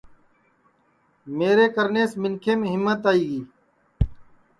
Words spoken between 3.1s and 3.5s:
آئی گی